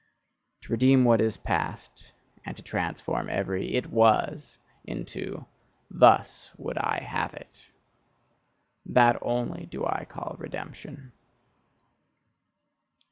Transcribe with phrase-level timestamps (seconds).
[0.61, 2.11] To redeem what is past,
[2.43, 5.45] and to transform every "It was" into
[5.91, 7.63] "Thus would I have it!"
[8.87, 11.11] that only do I call redemption!